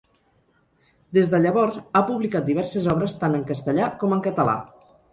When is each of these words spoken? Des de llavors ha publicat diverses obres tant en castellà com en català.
Des 1.17 1.29
de 1.33 1.41
llavors 1.43 1.77
ha 1.85 2.03
publicat 2.09 2.49
diverses 2.49 2.91
obres 2.97 3.17
tant 3.23 3.41
en 3.41 3.49
castellà 3.55 3.95
com 4.03 4.21
en 4.21 4.29
català. 4.33 4.61